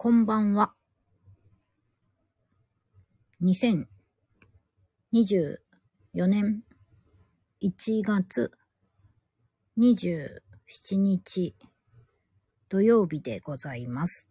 [0.00, 0.74] こんばんは。
[3.42, 3.88] 2024
[6.28, 6.62] 年
[7.60, 8.52] 1月
[9.76, 10.38] 27
[10.98, 11.56] 日
[12.68, 14.28] 土曜日でございます。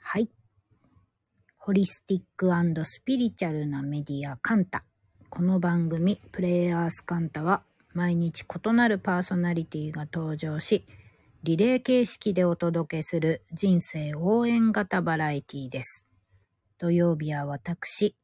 [0.00, 0.28] はい。
[1.56, 2.50] ホリスティック
[2.84, 4.82] スピリチュアルなメディアカンタ。
[5.28, 7.62] この番組プレイヤースカンタは
[7.94, 10.84] 毎日異なるパーソナリティが登場し、
[11.42, 16.04] リレー形式でお届けする人生応援型バラエティです。
[16.76, 18.14] 土曜日は私、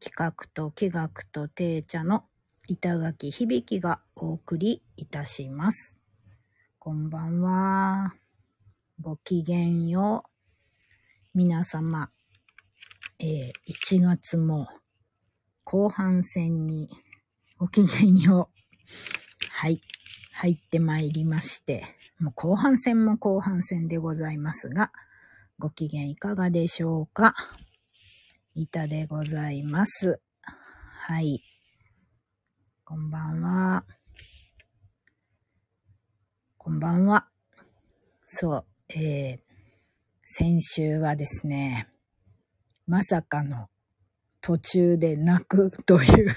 [0.00, 2.24] 企画と企画と定茶の
[2.66, 5.98] 板垣響がお送りいたします。
[6.78, 8.14] こんばんは。
[8.98, 11.38] ごきげんよう。
[11.38, 12.08] 皆様、
[13.18, 14.68] えー1月も
[15.64, 16.88] 後半戦に
[17.58, 19.46] ごきげんよう。
[19.50, 19.82] はい。
[20.32, 21.84] 入ってまいりまして、
[22.24, 24.92] もう後半戦も後半戦でございますが、
[25.58, 27.34] ご機嫌いかがでしょうか？
[28.54, 30.22] 板でございます。
[30.40, 31.42] はい。
[32.82, 33.84] こんばんは。
[36.56, 37.28] こんばんは。
[38.24, 39.38] そう、えー、
[40.24, 41.88] 先週はですね、
[42.86, 43.68] まさかの
[44.40, 46.34] 途中で泣くという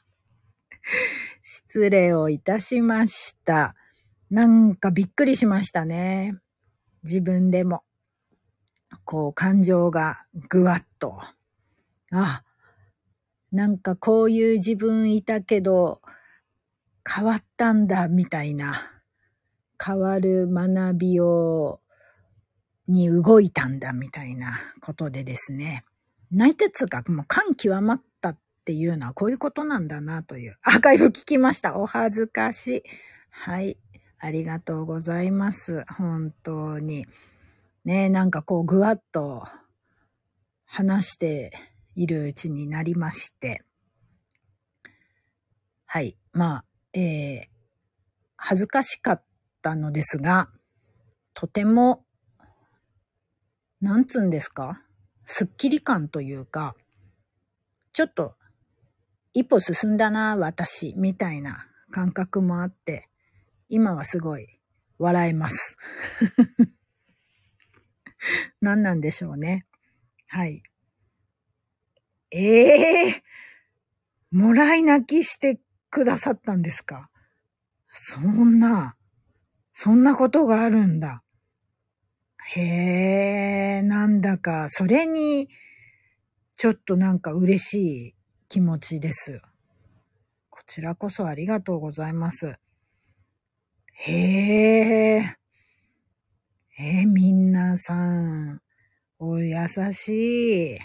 [1.40, 3.74] 失礼をいたしました。
[4.30, 6.36] なんかびっくりしましたね。
[7.02, 7.82] 自分でも。
[9.04, 11.20] こう感情がぐわっと。
[12.12, 12.44] あ、
[13.50, 16.00] なんかこういう自分いたけど
[17.08, 19.00] 変わったんだみたいな。
[19.82, 21.80] 変わる学びを、
[22.86, 25.84] に動いたんだみたいなことでですね。
[26.30, 30.58] 泣いてつうかもう感極まったっていうのはこういうことなんだなという。
[30.62, 31.76] アーカイブ聞きました。
[31.78, 32.82] お恥ずかしい。
[33.30, 33.78] はい。
[34.20, 35.84] ありがとうございます。
[35.88, 37.06] 本当に。
[37.84, 39.44] ねなんかこうぐわっと
[40.66, 41.50] 話して
[41.94, 43.64] いるうちになりまして。
[45.86, 46.16] はい。
[46.32, 47.48] まあ、えー、
[48.36, 49.24] 恥ずかしかっ
[49.62, 50.50] たのですが、
[51.34, 52.04] とても、
[53.80, 54.80] なんつうんですか？
[55.24, 56.76] すっきり感というか、
[57.92, 58.36] ちょっと
[59.32, 63.08] 一歩進んだな、私、みたいな感覚もあって、
[63.70, 64.48] 今はすごい
[64.98, 65.76] 笑えます。
[68.60, 69.64] 何なんでしょうね。
[70.26, 70.62] はい。
[72.32, 77.10] ええー、もらい泣きしてくださったんですか？
[77.92, 78.96] そんな、
[79.72, 81.22] そんなことがあるんだ。
[82.52, 85.48] へえ、なんだか、それに、
[86.56, 87.74] ちょっとなんか嬉し
[88.08, 88.14] い
[88.48, 89.40] 気持ちです。
[90.50, 92.58] こちらこそありがとうございます。
[94.02, 95.36] へえ。
[96.78, 98.62] えー、みんなさん、
[99.18, 100.78] お優しい。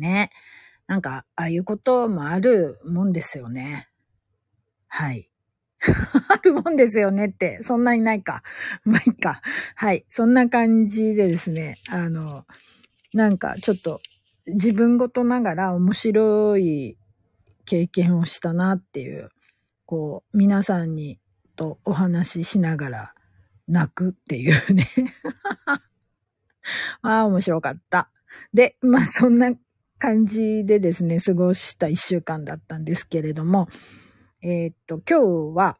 [0.00, 0.32] ね。
[0.88, 3.86] なんか、ああいうこともあるもんですよね。
[4.88, 5.30] はい。
[6.28, 8.42] あるもんですよねって、そんなにないか。
[8.82, 9.40] まあ、いいか。
[9.76, 10.04] はい。
[10.10, 12.44] そんな感じでですね、あの、
[13.14, 14.00] なんかちょっと
[14.46, 16.98] 自分ごとながら面白い
[17.66, 19.30] 経験をしたなっていう、
[19.86, 21.20] こう、皆さんに
[21.58, 23.14] とお話ししながら
[23.66, 24.86] 泣くっていうね。
[27.02, 28.10] ああ、面白かった。
[28.54, 29.52] で、まあそんな
[29.98, 33.68] 感じでですね、過ごした一週間だったんですけれども、
[34.40, 35.78] えーっと、今日は、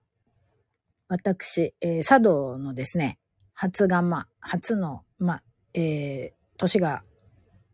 [1.06, 3.18] 私、えー茶道のですね、
[3.54, 5.42] 初釜、初の、まあ、
[5.74, 7.04] えー年が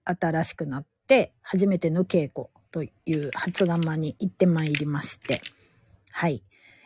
[0.04, 5.40] 新しくなって、初めての稽古という初釜に行ってまいりまして、
[6.10, 6.44] はい。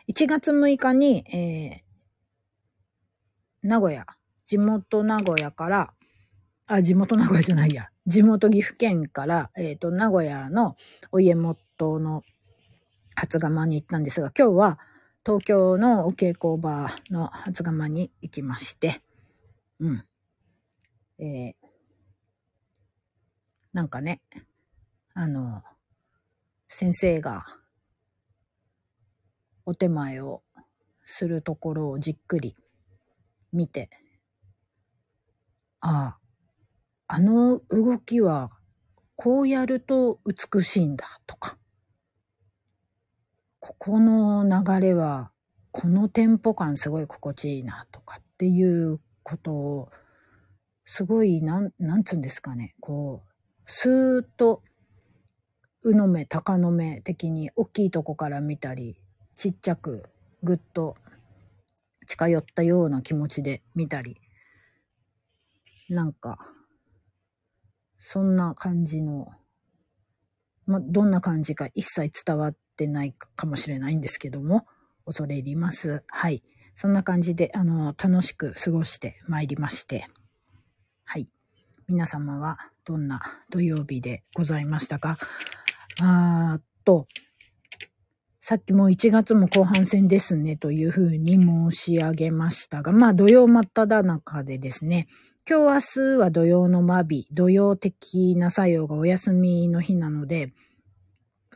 [0.09, 1.89] 1月6日に、えー
[3.61, 4.05] 名古屋、
[4.45, 5.93] 地元名古屋から、
[6.65, 10.77] あ、地元名古屋じゃないや、地元岐阜県から、えっ、と、名古屋の
[11.11, 12.23] お家元の
[13.15, 14.79] 初釜に行ったんですが、今日は
[15.25, 19.01] 東京のお稽古場の初釜に行きまして、
[19.79, 20.03] うん。
[21.19, 21.53] えー
[23.73, 24.21] なんかね、
[25.13, 25.61] あの、
[26.67, 27.45] 先生が
[29.69, 30.41] お手前を
[31.05, 32.55] するところをじっくり
[33.53, 33.89] 見て、
[35.79, 36.17] あ
[37.07, 38.51] あ、あの動きは
[39.15, 41.57] こうやると美しいんだとか、
[43.59, 45.31] ここの流れは
[45.69, 49.91] このテンポ感すごい心地いいなとかっていうことを
[50.83, 53.29] すごいなん、なんつうんですかね、こう、
[53.67, 54.63] スーッと、
[55.83, 58.99] うの目、鷹の目的に大きいとこから見たり、
[59.39, 60.03] ちっちゃく
[60.43, 60.97] ぐっと
[62.05, 64.17] 近寄ったような気持ちで見たり
[65.87, 66.37] なんか、
[67.97, 69.29] そんな感じの、
[70.65, 74.67] ま、どんな感じか一切伝わってないかもしれないんですけども、
[75.05, 76.03] 恐れ入ります。
[76.07, 76.43] はい。
[76.75, 80.05] そんな感じで、あの、楽しく過ごしてまいりまして。
[81.05, 81.29] はい。
[81.87, 85.17] 皆様はどんな土曜日でございましたか？
[86.01, 87.07] あーと、
[88.49, 95.05] さっきも1月も後半戦ですねというふうに申し上げましたが、まあ土曜真っ只中でですね、
[95.47, 100.51] 今日明日は土曜の間日、土曜的な作用がお休みの日なので、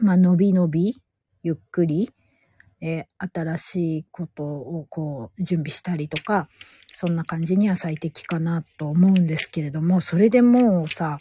[0.01, 1.01] まあのびのび、
[1.42, 2.12] ゆっくり、
[2.80, 6.48] えー、新しいことをこう準備したりとか、
[6.92, 11.18] そんな感じには最適かなと思うんですけれども、それでもうさ、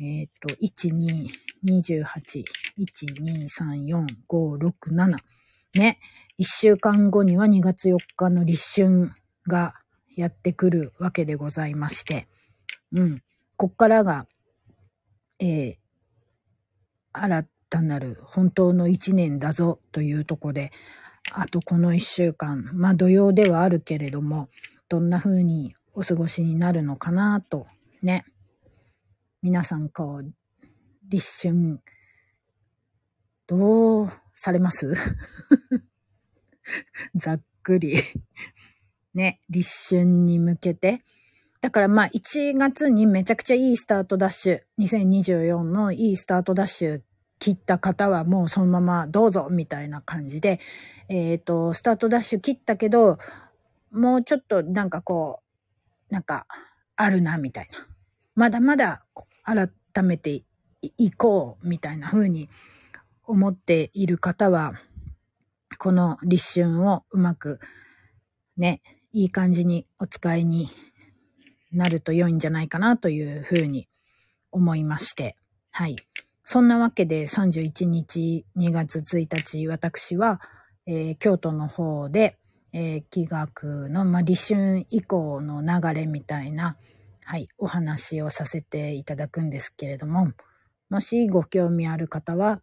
[0.00, 1.28] えっ、ー、と、1、2、
[1.64, 2.44] 28、
[2.78, 5.16] 1、2、3、4、5、6、7。
[5.74, 5.98] ね。
[6.38, 9.10] 1週間後には2月4日の立春
[9.46, 9.74] が
[10.16, 12.28] やってくるわけでございまして。
[12.92, 13.22] うん。
[13.56, 14.26] こっからが、
[15.38, 15.76] えー、
[17.12, 20.72] 新たなる本当の一年だぞというとこで、
[21.32, 24.48] あとこの一週間、まあ土曜ではあるけれども、
[24.88, 27.66] どんな風にお過ごしになるのかなと、
[28.02, 28.24] ね。
[29.42, 30.32] 皆さんこう、
[31.08, 31.80] 立春、
[33.52, 34.94] どうされます？
[37.14, 37.98] ざっくり
[39.12, 41.04] ね、立春に向けて。
[41.60, 47.02] だからまあ1月にめちゃくちゃいいスタートダッシュ、2024のいいスタートダッシュ
[47.38, 50.58] 切った方はもうそのままどうぞみたいな感じで、
[51.10, 53.18] えっ、ー、と、スタートダッシュ切ったけど、
[53.90, 55.42] もうちょっとなんかこ
[56.10, 56.46] う、なんか、
[56.96, 57.86] あるな、みたいな。
[58.34, 59.04] まだまだ
[59.44, 59.68] 改
[60.02, 60.42] めて
[60.96, 62.48] いこう、みたいな風に
[63.24, 64.72] 思っている方は、
[65.78, 67.60] この立春をうまく、
[68.56, 68.82] ね、
[69.12, 70.68] いい感じにお使いに
[71.72, 73.88] なると良いんじゃないかなという風に
[74.50, 75.36] 思いまして、
[75.70, 75.96] はい。
[76.44, 80.40] そんなわけで31日2月1日、私は、
[80.86, 82.36] えー、京都の方で、
[82.72, 86.76] えー、気学の、まあ、立春以降の流れみたいな、
[87.24, 90.32] はい、お話をさせていただくんですけれども、
[90.90, 92.60] もしご興味ある方は、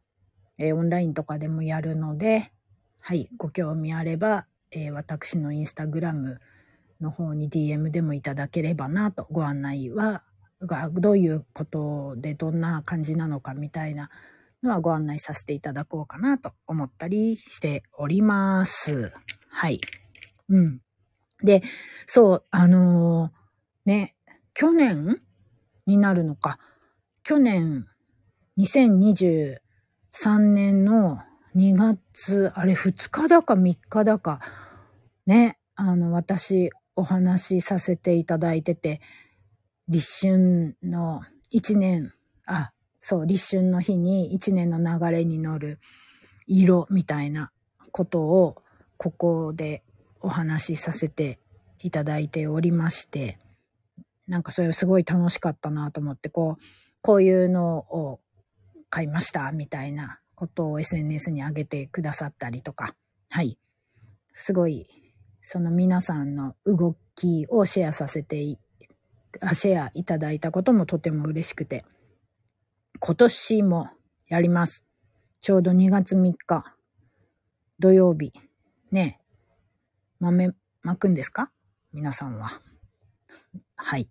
[0.60, 2.52] えー、オンラインとかでもやるので、
[3.02, 6.40] はい、ご興味あれば、えー、私のインスタグラム
[7.02, 10.24] の方に DM でもいただければなと、ご案内は、
[10.60, 14.10] どういうことでどんな感じなのかみたいな
[14.62, 19.14] のはご案内させていただこうかなと思ったりしております。
[19.50, 19.80] はい。
[20.50, 20.82] うん。
[21.42, 21.64] で、
[22.06, 24.16] そう、あのー、ね、
[24.54, 25.22] 去年
[25.86, 26.60] になるのか。
[27.24, 27.88] 去年、
[30.14, 31.20] 3年の
[31.56, 34.40] 2月、あれ2日だか3日だか、
[35.26, 39.02] ね、あの、私お話しさせていただいてて、
[39.88, 41.22] 立春の
[41.54, 42.12] 1年、
[42.46, 45.80] あ、そう、立春の日に1年の流れに乗る
[46.48, 47.52] 色みたいな
[47.92, 48.62] ことを、
[48.98, 49.84] ここで
[50.20, 51.40] お話しさせて
[51.82, 53.40] いただいておりまして、
[54.28, 56.64] なんかそれすごい楽しかったなと思って、こう、
[57.02, 58.20] こういうのを
[58.90, 62.96] 買いましたみたいなことを SNS に上げてくださったりとか、
[63.30, 63.58] はい。
[64.34, 64.88] すごい、
[65.42, 68.58] その皆さんの動きをシェアさせて、
[69.54, 71.86] シェアいただいたこともとても嬉しくて、
[73.00, 73.90] 今年も
[74.28, 74.86] やります。
[75.42, 76.76] ちょうど2月3日、
[77.80, 78.34] 土曜日、
[78.92, 79.20] ね、
[80.20, 81.52] 豆まくんですか？
[81.94, 82.62] 皆さんは。
[83.76, 84.10] はい。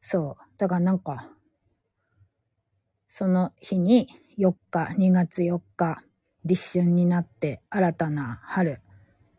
[0.00, 0.44] そう。
[0.58, 1.30] だからなんか、
[3.12, 4.06] その日に
[4.38, 6.04] 4日、2月4日、
[6.44, 8.80] 立春になって新たな春。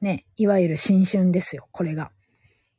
[0.01, 2.11] ね、いわゆる新春ですよ、これが。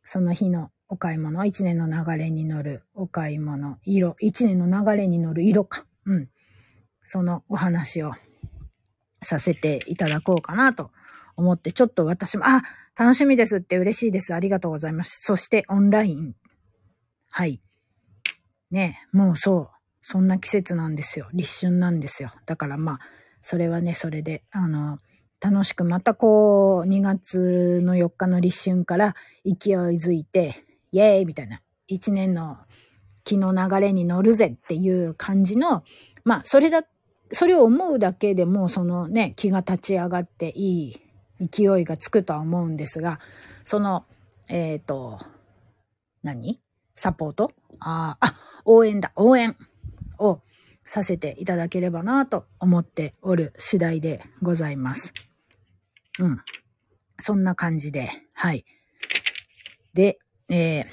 [0.04, 5.86] その日のお買い物、一年の流れに乗るお買い物、色、一年の流れに乗る色か。
[6.04, 6.28] うん。
[7.02, 8.12] そのお話を
[9.22, 10.90] させていただこうかなと
[11.36, 12.62] 思って、ちょっと私も、あ、
[12.98, 14.34] 楽しみですって嬉しいです。
[14.34, 15.22] ありがとうございます。
[15.22, 16.34] そしてオンライン。
[17.30, 17.62] はい。
[18.70, 19.81] ね、もうそう。
[20.02, 21.28] そんな季節なんですよ。
[21.32, 22.30] 立春なんですよ。
[22.46, 22.98] だからまあ、
[23.40, 24.98] それはね、それで、あの、
[25.40, 30.54] 楽しくまたこう、2月の4日の立春から勢いづいて、
[30.92, 32.58] イェーイみたいな、1年の
[33.24, 35.82] 気の流れに乗るぜっていう感じの、
[36.24, 36.82] まあ、それだ、
[37.30, 41.00] それを思うだけでも、そのね、気が立ち上がっていい
[41.40, 43.20] 勢いがつくとは思うんですが、
[43.62, 44.04] その、
[44.48, 45.18] えっ、ー、と、
[46.22, 46.60] 何？
[46.94, 47.52] サポート？
[47.80, 49.56] ああ、応援だ、応援
[50.22, 50.42] を
[50.84, 55.12] させていただければなと思っておる次第でございます。
[56.18, 56.40] うん。
[57.18, 58.64] そんな感じで、はい。
[59.94, 60.84] で、えー、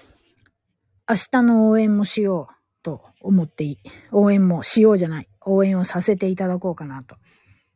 [1.07, 3.77] 明日の応援もしようと思ってい、
[4.11, 5.27] 応援もしようじゃない。
[5.41, 7.15] 応援をさせていただこうかなと。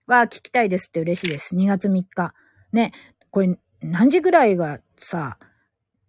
[0.05, 1.55] は、聞きたいですって嬉しいです。
[1.55, 2.33] 2月3日。
[2.71, 2.91] ね、
[3.31, 5.37] これ何時ぐらいがさ、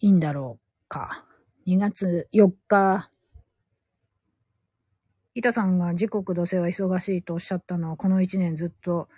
[0.00, 1.24] いいんだろうか。
[1.66, 3.08] 2月4日。
[5.34, 9.08] 板さんが時刻土星は忙しいとおっしゃったのをこの1年ずっと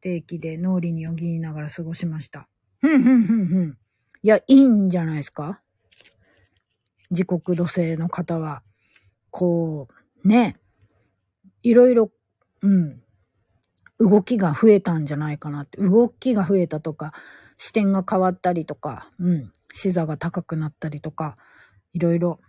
[0.00, 2.48] 定期で脳裏によぎりながら過ごしました。
[2.80, 3.78] ふんふんふんふん。
[4.22, 5.60] いや、いいんじゃないですか？
[7.10, 8.62] 時刻土星の方は。
[9.30, 9.88] こ
[10.24, 10.56] う、ね、
[11.62, 12.10] いろいろ、
[12.60, 13.02] うん、
[13.98, 15.78] 動きが増えたんじゃないかなって。
[15.78, 17.12] 動きが増えたとか、
[17.56, 21.36] 視点が変わったりとか、うん、視座が高くなったりとか、
[21.94, 22.40] いろいろ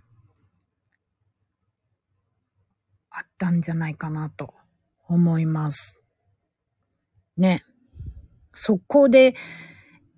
[3.14, 4.54] あったんじゃないかなと
[5.08, 6.02] 思います。
[7.38, 7.64] ね。
[8.52, 9.36] そこで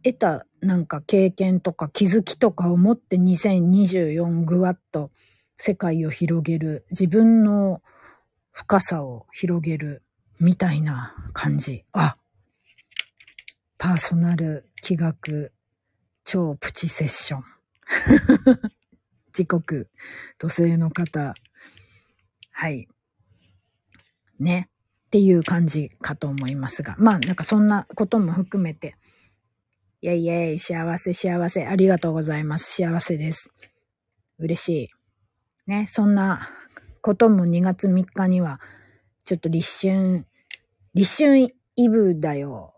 [0.04, 5.12] 得たなんか経験とか気づきとかを持って2024ぐわっと
[5.58, 7.82] 世界を広げる、自分の
[8.52, 10.04] 深さを広げる
[10.40, 11.86] みたいな感じ。
[11.92, 12.16] あ、
[13.78, 15.52] パーソナル気学
[16.24, 17.44] 超プチセッション。
[19.32, 19.90] 時刻、
[20.38, 21.34] 土星の方。
[22.58, 22.88] はい。
[24.40, 24.70] ね。
[25.08, 26.96] っていう感じかと思いますが。
[26.98, 28.96] まあ、なんかそんなことも含めて。
[30.00, 31.68] イェイイェイ、幸せ幸せ。
[31.68, 32.82] ありがとうございます。
[32.82, 33.52] 幸せです。
[34.40, 34.90] 嬉しい。
[35.68, 36.50] ね、そんな
[37.02, 38.62] ことも2月3日には、
[39.26, 40.26] ちょっと立春、
[40.94, 42.74] 立春イブだよ。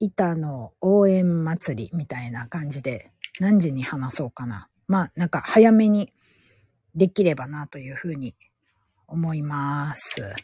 [0.00, 4.68] 板の応援祭りみたいな感じで何時に話そうかな。
[4.88, 6.12] まあなんか早めに
[6.96, 8.34] できればなというふうに
[9.06, 10.34] 思います。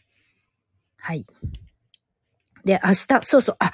[0.99, 1.27] はい。
[2.65, 3.73] で、明日、そうそう、あ、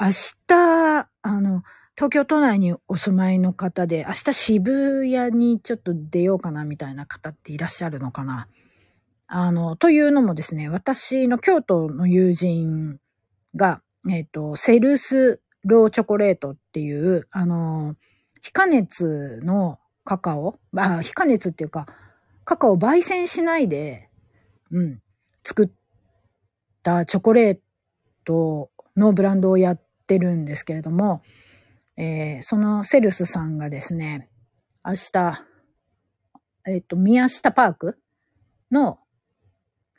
[0.00, 0.08] 明
[0.46, 1.62] 日、あの、
[1.96, 8.46] 東京都内にお住まいの方で、明日渋谷にちょっと出ようかなみたいな方っていらっしゃるのかな
[9.26, 13.00] あの、というのもですね、私の京都の友人
[13.56, 17.96] が、えっ、ー、と、セルスローチョコレートっていう、あの、
[18.40, 21.86] 非加熱のカカオ、あ、非加熱っていうか、
[22.44, 24.07] カカオ焙煎しないで、
[24.70, 25.02] うん、
[25.44, 25.70] 作っ
[26.82, 27.58] たチョコレー
[28.24, 31.22] トのブランドをやってるんですけれども、
[31.96, 34.28] えー、そのセルスさんがですね、
[34.84, 35.44] 明日、
[36.66, 37.98] えっ、ー、と、宮下パーク
[38.70, 38.98] の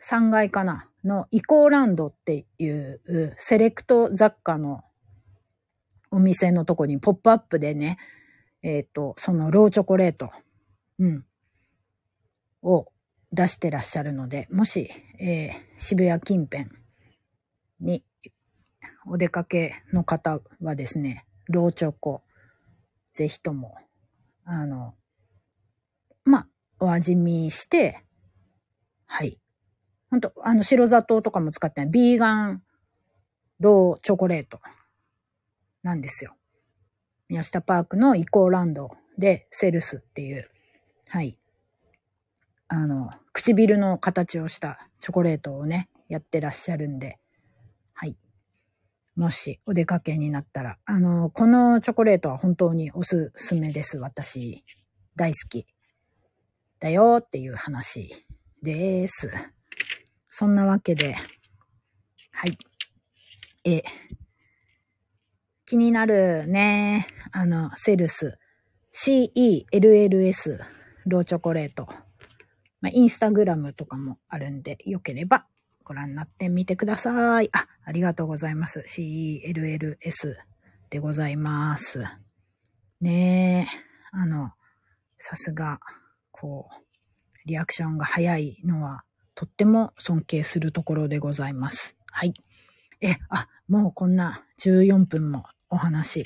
[0.02, 3.02] 3階かなのイコーランドっていう
[3.38, 4.82] セレクト雑貨の
[6.12, 7.98] お店のとこにポップアップでね、
[8.62, 10.32] えっ、ー、と、そのローチョコレート、
[11.00, 11.26] うん、
[12.62, 12.88] を
[13.32, 16.66] 出してらっしゃるので、もし、えー、渋谷近辺
[17.80, 18.04] に
[19.06, 22.24] お出かけの方はですね、ローチョコ、
[23.14, 23.76] ぜひとも、
[24.46, 24.94] あの、
[26.24, 26.48] まあ、
[26.80, 28.04] お味見して、
[29.06, 29.40] はい。
[30.12, 32.64] ほんと、あの、白砂糖とかも使ってない、ビーガン
[33.60, 34.60] ローチョコレート
[35.82, 36.36] なんですよ。
[37.30, 40.50] 宮下パークのイコーランドでセルスっていう、
[41.08, 41.39] はい。
[42.70, 47.20] あの、唇の形をしたチョコレートをね、やってらっしゃるんで、
[47.94, 48.18] はい
[49.20, 53.98] もしお出かけになったら、あの、このチョコレートは本当におすすめです。
[53.98, 54.64] 私、
[55.18, 55.68] 大好き。
[56.80, 58.10] だよっていう話
[58.64, 59.30] です。
[60.30, 61.16] そんなわけで、
[62.32, 62.58] はい。
[63.66, 63.84] え、
[65.66, 67.08] 気になるね。
[67.34, 68.40] あの、セルス。
[68.94, 70.60] CELLS
[71.06, 71.90] ローチョコレート。
[72.82, 75.46] まあ、インスタグラムとかもあるんで、よければ
[75.84, 77.50] ご覧になってみてください。
[77.52, 78.84] あ、ありがとうございます。
[78.88, 80.36] CELLS
[80.90, 82.04] でございます。
[83.02, 83.80] ねえ、
[84.12, 84.52] あの、
[85.18, 85.80] さすが、
[86.32, 86.90] こう、
[87.46, 89.04] リアクションが早いのは、
[89.36, 91.96] とっても尊敬するところでございます。
[92.12, 92.34] はい。
[93.02, 96.26] え、あ、もうこんな14分もお話、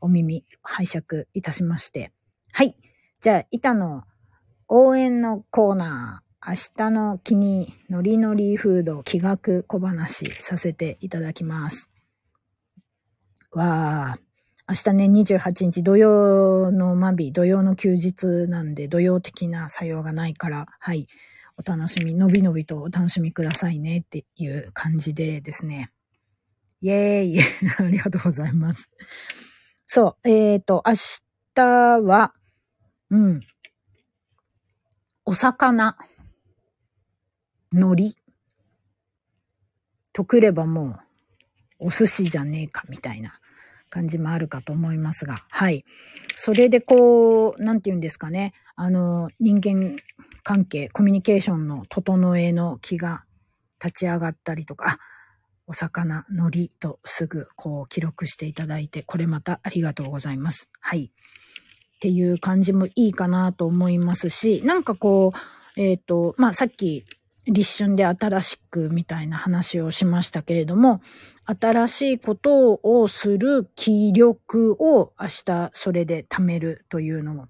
[0.00, 2.12] お耳拝借いたしまして。
[2.52, 2.74] はい。
[3.20, 4.04] じゃあ、板の
[4.68, 6.26] 応援のコーナー。
[6.48, 11.90] 明日の気にノリノリフード気学小話させていただきます。
[13.52, 14.20] わー、
[14.68, 21.06] 明日ね、28日土曜のマビ、土曜の休日なんで、土曜的な作用がないから、はい、
[21.56, 25.90] お楽しみ、のびのびとお楽しみくださいねっていう感じでですね。
[26.80, 27.40] イェーイ
[27.78, 28.88] ありがとうございます。
[29.86, 30.92] そう、えっ、ー、と、明
[31.54, 32.34] 日は、
[33.10, 33.40] うん、
[35.28, 35.96] お魚。
[37.74, 38.14] 海苔
[40.12, 41.00] とくればも
[41.80, 43.40] うお寿司じゃねえかみたいな
[43.90, 45.84] 感じもあるかと思いますが、はい。
[46.36, 49.96] それでこう、なんて言うんですかね、あの、人間
[50.44, 53.24] 関係、コミュニケーションの整えの気が
[53.84, 54.98] 立ち上がったりとか、
[55.66, 60.70] お魚、海苔とすぐこう記録していただいて、これまたありがとうございます。
[60.78, 61.10] はい。
[61.96, 65.32] っていう感じもいいかなと思いますし、なんかこ
[65.76, 67.04] う、えっ、ー、と、まあ、さっき
[67.46, 71.00] 立春で新しくみたいな話をしましたけれども、
[71.44, 77.48] 新しいことをする気力を明日それで貯めるというのも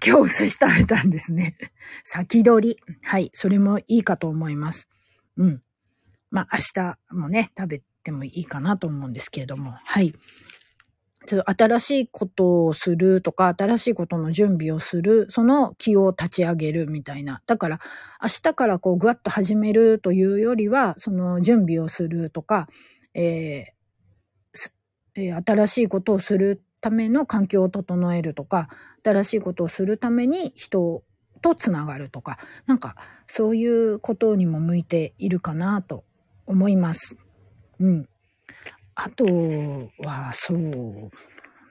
[0.00, 1.56] 今日お寿司食べたんですね。
[2.02, 2.78] 先取り。
[3.02, 3.30] はい。
[3.34, 4.88] それもいいかと思います。
[5.36, 5.62] うん。
[6.30, 9.72] まあ、明日もね、食べてもいいかなと思うんですけれども。
[9.72, 10.14] はい。
[11.26, 17.42] ちょっと新しいことをするとか、新しいことの準備をする、その気を立ち上げるみたいな。
[17.46, 17.80] だから、
[18.22, 22.68] 明日からこう、ぐわっと始めるというよりは、その準備をするとか、
[23.14, 23.82] えー
[25.14, 28.68] えー、新しいことをするための環境を整えるとか、
[29.04, 31.02] 新しいことをするために人
[31.42, 36.04] とつながるとか、なんかそういうことにも向いているかなと
[36.46, 37.18] 思います。
[37.78, 38.08] うん。
[38.94, 39.24] あと
[39.98, 41.10] は、そう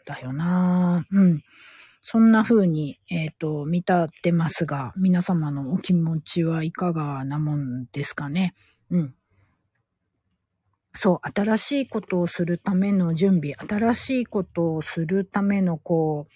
[0.06, 1.42] だよなうん。
[2.02, 8.56] そんな風に、えっ、ー、と、見立てますが、皆様のお気持ちはいかがなもんですかね。
[8.90, 9.16] うん。
[10.94, 16.34] そう、新しいことをするための準備、新しいことをするためのこう、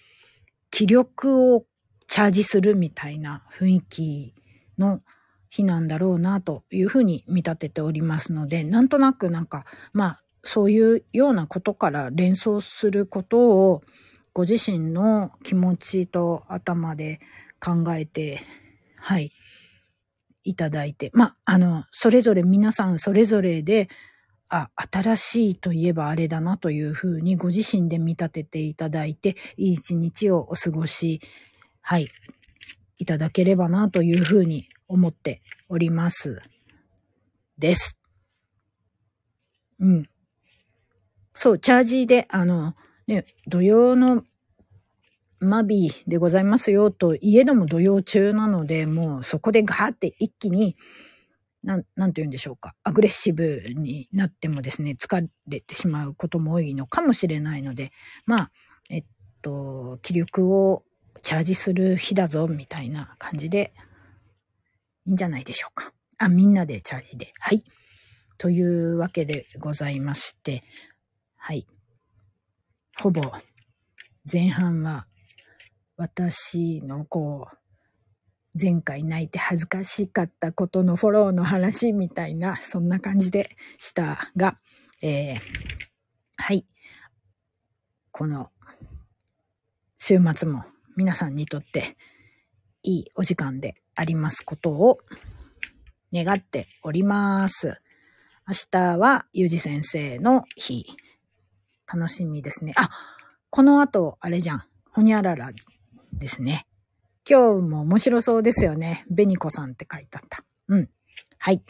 [0.70, 1.66] 気力を
[2.06, 4.34] チャージするみたいな雰囲気
[4.78, 5.02] の
[5.50, 13.38] 日なんだろうなというふうに見立てておりますので、なんとなくなんか、まあ、そういうようなことから連想すること
[13.70, 13.82] を
[14.32, 17.20] ご自身の気持ちと頭で
[17.60, 18.40] 考えて、
[18.96, 19.32] はい、
[20.44, 23.88] いただいて、まあ、あの、それぞれ皆さんそれぞれで
[24.48, 31.20] あ、新しいといえばあれだなというふうにご自身で見立てていただいて、いい一日をお過ごし、
[31.80, 32.08] はい、
[32.98, 36.40] いただければなというふうに思っております。
[37.58, 37.98] です。
[39.80, 40.08] うん。
[41.36, 42.74] そう、チャージで、あの、
[43.06, 44.24] ね、土曜の
[45.38, 50.76] マビーでございますよと、家でも土曜中なので、もうそこでガーって一気に、
[51.62, 52.74] なん、なんて言うんでしょうか。
[52.82, 57.92] アグレッシブになってもですね、疲れてしまうことも多いのかもしれないので、
[58.24, 58.50] まあ、
[58.88, 59.04] えっ
[59.42, 60.84] と、気力を
[61.22, 63.74] チャージする日だぞ、みたいな感じで、
[65.04, 65.92] いいんじゃないでしょうか。
[66.16, 67.34] あ、みんなでチャージで。
[67.40, 67.62] はい。
[68.38, 70.62] というわけでございまして、
[71.46, 71.64] はい。
[72.98, 73.22] ほぼ、
[74.30, 75.06] 前半は、
[75.96, 77.56] 私のこう、
[78.60, 84.58] 前回泣いて恥ずかしかったことのフォローの話みたいな、そんな感じでしたが、
[85.00, 85.38] えー、
[86.36, 86.66] はい。
[88.10, 88.50] この
[89.98, 90.64] 週末も
[90.96, 91.96] 皆さんにとって
[92.82, 94.98] いいお時間でありますことを
[96.12, 97.80] 願っております。
[98.48, 100.86] 明日はゆうじ先生の日。
[101.92, 102.72] 楽しみですね。
[102.76, 102.90] あ、
[103.50, 104.62] この後、あれじゃん。
[104.90, 105.50] ほにゃらら
[106.12, 106.66] ですね。
[107.28, 109.04] 今日も面白そうですよね。
[109.10, 110.44] ベニコさんって書いてあった。
[110.68, 110.88] うん。
[111.38, 111.62] はい。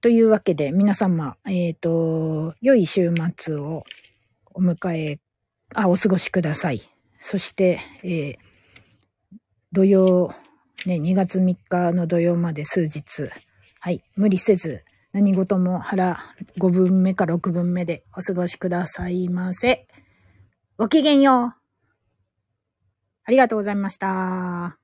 [0.00, 3.84] というわけで、皆様、えっ、ー、と、良い週末を
[4.54, 5.20] お迎え、
[5.74, 6.80] あ、お過ごしください。
[7.18, 8.36] そして、えー、
[9.72, 10.32] 土曜、
[10.86, 13.30] ね、2月3日の土曜まで数日、
[13.80, 16.18] はい、無理せず、何事も腹
[16.58, 19.86] 5分目か6分目でお過ごしくださいませ。
[20.76, 21.54] ごきげんよう。
[23.24, 24.83] ありがとうございました。